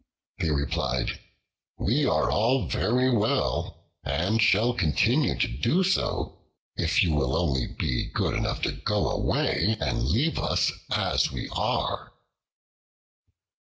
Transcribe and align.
They 0.39 0.49
replied, 0.49 1.19
"We 1.77 2.07
are 2.07 2.31
all 2.31 2.65
very 2.65 3.15
well, 3.15 3.83
and 4.03 4.41
shall 4.41 4.73
continue 4.73 5.83
so, 5.83 6.39
if 6.75 7.03
you 7.03 7.11
will 7.13 7.37
only 7.37 7.67
be 7.67 8.05
good 8.07 8.33
enough 8.33 8.63
to 8.63 8.71
go 8.71 9.11
away, 9.11 9.77
and 9.79 10.01
leave 10.03 10.39
us 10.39 10.71
as 10.89 11.31
we 11.31 11.49
are." 11.49 12.13